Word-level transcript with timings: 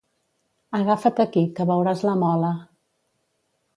Agafa't 0.77 1.21
aquí, 1.25 1.43
que 1.59 1.67
veuràs 1.73 2.03
la 2.09 2.17
mola. 2.25 2.51